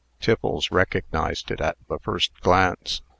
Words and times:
Tiffles 0.19 0.71
recognized 0.71 1.51
it 1.51 1.61
at 1.61 1.77
the 1.87 1.99
first 1.99 2.33
glance. 2.39 3.03